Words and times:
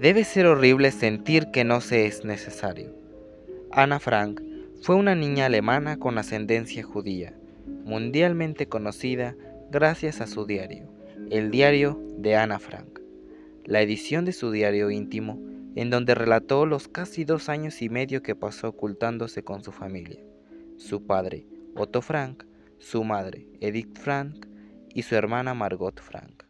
Debe 0.00 0.24
ser 0.24 0.46
horrible 0.46 0.90
sentir 0.90 1.50
que 1.50 1.64
no 1.64 1.80
se 1.80 2.06
es 2.06 2.24
necesario. 2.24 2.94
Ana 3.72 3.98
Frank 3.98 4.42
fue 4.82 4.94
una 4.94 5.14
niña 5.14 5.46
alemana 5.46 5.98
con 5.98 6.18
ascendencia 6.18 6.82
judía, 6.82 7.34
mundialmente 7.84 8.68
conocida 8.68 9.34
gracias 9.70 10.20
a 10.20 10.26
su 10.26 10.44
diario, 10.44 10.88
el 11.30 11.50
diario 11.50 11.98
de 12.18 12.36
Ana 12.36 12.58
Frank, 12.58 13.00
la 13.64 13.80
edición 13.80 14.26
de 14.26 14.32
su 14.32 14.50
diario 14.50 14.90
íntimo 14.90 15.40
en 15.76 15.90
donde 15.90 16.14
relató 16.14 16.66
los 16.66 16.88
casi 16.88 17.24
dos 17.24 17.48
años 17.48 17.80
y 17.82 17.88
medio 17.88 18.22
que 18.22 18.34
pasó 18.34 18.68
ocultándose 18.68 19.44
con 19.44 19.62
su 19.62 19.72
familia, 19.72 20.20
su 20.76 21.06
padre, 21.06 21.46
Otto 21.74 22.02
Frank, 22.02 22.44
su 22.78 23.04
madre, 23.04 23.46
Edith 23.60 23.98
Frank, 23.98 24.46
y 24.94 25.02
su 25.02 25.14
hermana 25.14 25.52
Margot 25.52 26.00
Frank. 26.00 26.45